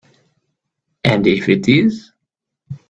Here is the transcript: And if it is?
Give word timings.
And 1.03 1.27
if 1.27 1.47
it 1.47 1.67
is? 1.69 2.11